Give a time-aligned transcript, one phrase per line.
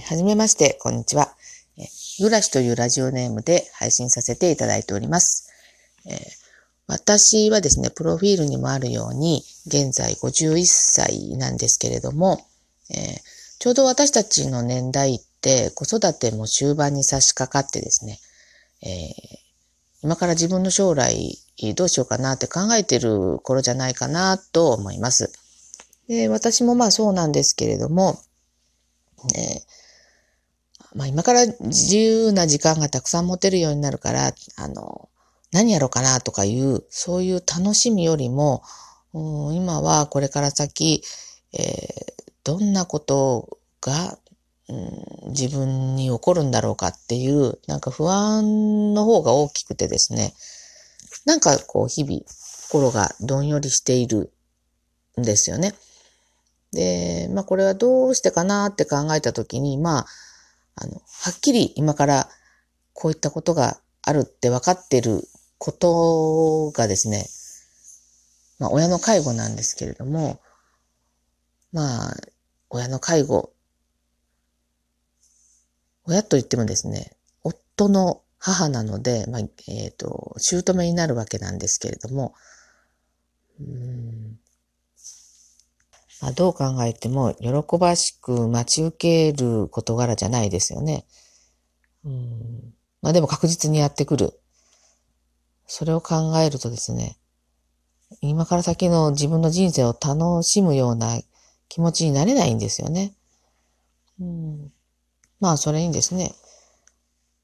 [0.00, 1.34] はじめまして、こんにちは。
[2.20, 5.50] ぐらしというラジオネームで配信させていただいております。
[6.86, 12.46] 私はですね、プロフィールにもあるように、現在51歳なんですけれども、
[13.58, 18.18] ちょうど私たちの年代って子育ても終盤に差し掛かってですね、
[20.02, 21.38] 今から自分の将来
[21.74, 25.32] どうしようかなって考えてる頃じゃないかなと思います。
[26.06, 28.20] で私もまあそうなんですけれども、
[29.34, 29.62] え
[30.94, 35.08] まあ今から自由な時間がたくさん持てるようになるから、あの、
[35.52, 38.62] 何やろうかなとかいう、そういう楽しみよりも、
[39.12, 41.02] うん、今はこれから先、
[41.52, 44.18] えー、どんなことが、
[44.68, 50.34] うん、自分に起こるんだろうかっていう、なんか不安の方が大きくてですね、
[51.24, 52.20] なんかこう日々
[52.68, 54.32] 心がどんよりしている
[55.18, 55.74] んですよね。
[56.72, 60.06] で、まあこれはどうしてかなって考えたときに、まあ、
[60.76, 62.28] あの、はっきり今から
[62.92, 65.22] こういったことがあるって分かってる
[65.58, 67.26] ことがですね、
[68.58, 70.40] まあ親の介護なんですけれども、
[71.72, 72.16] まあ、
[72.70, 73.52] 親の介護、
[76.04, 82.34] 親と言ってもですね、夫の母なので、まあ、えっ、ー、と、姑になるわけなんですけれども、
[83.60, 84.38] うん
[86.20, 91.04] まあ、どう考えても喜ばしく待ち受ける事柄じゃないですよね。
[92.04, 94.32] うんまあでも確実にやってくる。
[95.66, 97.16] それを考えるとですね、
[98.20, 101.20] 今から先の自分の人生を楽しむような
[101.68, 103.14] 気持ちになれないんですよね。
[104.20, 104.72] うん、
[105.40, 106.32] まあそれにですね、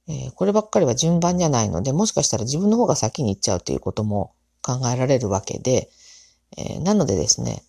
[0.09, 5.91] えー、こればっかりは順番じゃないので、もしかしたら自分の方が先に行っちゃうということも考えられるわけで、
[6.56, 7.62] えー、なのでですね、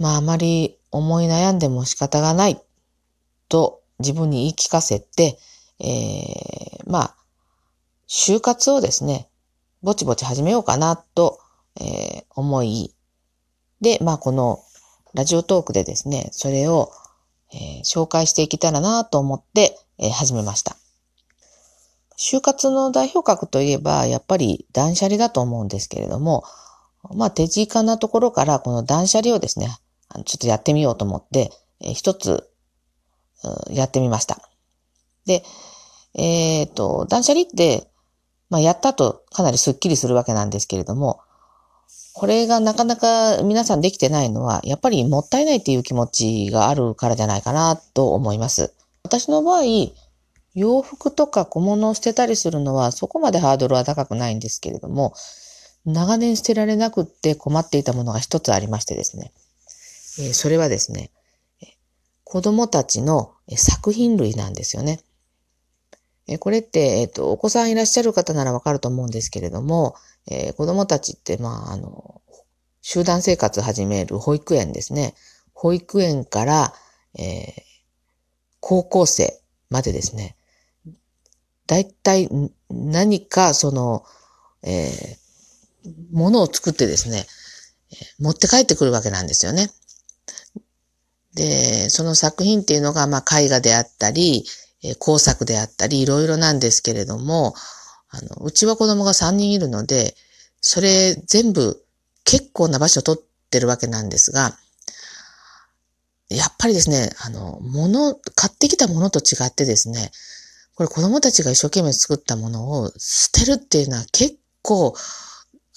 [0.00, 2.60] まああまり思い悩んでも仕方がない
[3.48, 5.38] と自分に言い聞かせて、
[5.78, 7.16] えー、まあ、
[8.08, 9.28] 就活をですね、
[9.82, 11.38] ぼちぼち始めようかなと、
[11.78, 12.94] えー、思い、
[13.82, 14.60] で、まあこの
[15.14, 16.90] ラジオトークでですね、それを、
[17.52, 20.76] えー、紹介していけたらなと思って、えー、始めました。
[22.16, 26.44] 就活の代表格といえば、やっぱり断捨離だと思うんですけれども、
[27.14, 29.68] まあ手近なところからこの断捨離をですね、
[30.24, 31.50] ちょっとやってみようと思って、
[31.80, 32.46] えー、一つ、
[33.70, 34.38] やってみました。
[35.24, 35.42] で、
[36.14, 37.90] えっ、ー、と、断捨離って、
[38.50, 41.20] まあ、やった後かなりスッキリするわけなんですけれども、
[42.12, 48.74] これがなかなか皆さんできてないのは、やっぱりもったいないっていう気持ちがあるからじゃないかなと思います。
[49.04, 49.62] 私の場合、
[50.54, 55.14] 洋服とか小物を捨てたりするのはそこまでハードルは高くないんですけれども、
[55.86, 59.32] 長年捨てられなくって困っていたものが一つありましてですね。
[60.18, 61.10] えそれはですね、
[62.24, 65.00] 子供たちの作品類なんですよね。
[66.26, 69.96] えこれって、えっ、と、お子さんいらっしゃる方ならわかると思うんですけれども、
[70.28, 72.22] え、子供たちって、まあ、あの、
[72.82, 75.14] 集団生活始める保育園ですね。
[75.54, 76.74] 保育園から、
[77.18, 77.62] えー、
[78.60, 80.36] 高校生までですね。
[81.66, 82.28] だいたい
[82.70, 84.04] 何かその、
[84.62, 87.26] えー、ものを作ってですね、
[88.18, 89.70] 持って帰ってくるわけなんですよね。
[91.34, 94.44] で、その作品っていうのが、まあ、絵画であったり、
[94.98, 97.54] 工作であったり、いろいろなんですけれども、
[98.08, 100.14] あの、うちは子供が3人いるので、
[100.60, 101.82] それ全部
[102.24, 104.56] 結構な場所を取ってるわけなんですが、
[106.28, 110.10] やっぱりですね、あの、物、買ってきたものと違ってですね、
[110.74, 114.94] これ子供たちが一生懸命作ったものを捨てるっていうのは結構、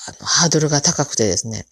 [0.08, 1.66] あの、ハードルが高くてですね、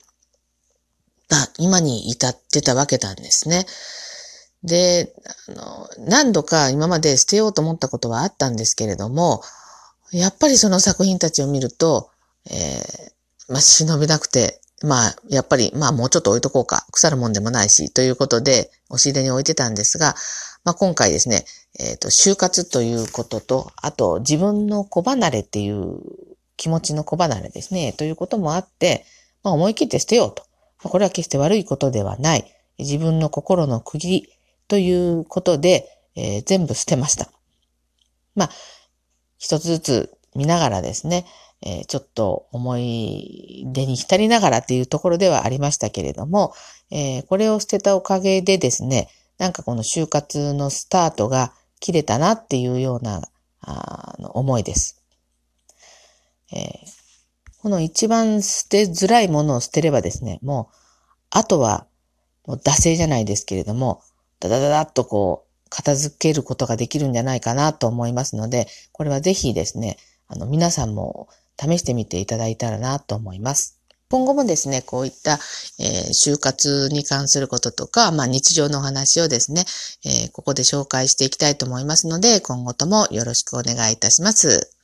[1.31, 3.66] まあ、今に至ってたわけなんですね。
[4.64, 5.14] で、
[5.47, 9.41] あの、何度か今まで捨てようと思ったことはあったんですけれども、
[10.12, 12.09] やっぱりその作品たちを見ると、
[12.50, 16.86] えー、まあ、忍べなくて、まあ、やっぱり、まあ、もうちょっと置いとこうか。
[16.91, 20.16] 腐るもんでもないし、ということで、押し入れに置いてたんですが、
[20.66, 21.46] まあ、今回ですね、
[21.79, 26.00] えっ、ー、と、就活ということと、あと、自分の子離れっていう
[26.58, 29.05] 気持ちの子離れですね、ということもあって、
[29.44, 30.44] まあ、思い切って捨てようと。
[30.83, 32.45] これは決して悪いことではない。
[32.78, 34.29] 自分の心の区切り
[34.67, 37.29] ということで、えー、全部捨てました。
[38.35, 38.49] まあ、
[39.37, 41.25] 一つずつ見ながらですね、
[41.63, 46.53] えー、ちょっと思い出に浸りながらっていうところではありましたけれども、
[46.89, 53.22] えー、これを捨てたおかげでですね、なんかこの就活のスタートが切れたなっていうような
[53.61, 55.03] あの思いです。
[56.53, 56.80] えー、
[57.61, 60.75] この一番捨てづらいものを捨てればですね、もう、
[61.29, 61.85] あとは、
[62.47, 64.02] もう惰性じゃないですけれども、
[64.40, 69.97] ダダダダッとこう、片付けることができるんじゃないかなと思いますので、これはぜひですね、
[70.28, 71.29] あの、皆さんも
[71.59, 73.78] 試してみていただいたらなと思います。
[74.09, 75.40] 今後もですね、こういった、
[75.79, 79.66] え、就活に関することとか、まあ日常のお話をですね、
[80.03, 84.80] え、ここで紹介していきたいと思いますので、今後ともよろしくお願いいたします。